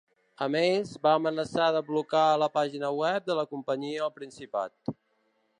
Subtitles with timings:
[0.45, 4.97] A més, va amenaçar de blocar la pàgina web de la companyia al Principat.